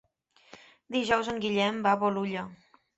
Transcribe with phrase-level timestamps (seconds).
[0.97, 2.53] Dijous en Guillem va a Bolulla.